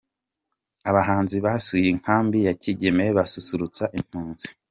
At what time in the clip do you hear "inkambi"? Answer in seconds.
1.93-2.37